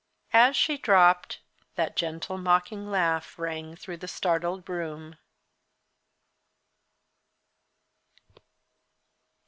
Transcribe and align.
As 0.33 0.55
she 0.55 0.79
dropped, 0.79 1.41
that 1.75 1.95
gentle, 1.95 2.35
mocking 2.39 2.89
laugh 2.89 3.37
rang 3.37 3.75
through 3.75 3.97
the 3.97 4.07
startled 4.07 4.67
room. 4.67 5.15